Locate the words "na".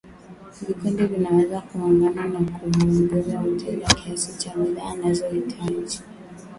2.27-2.39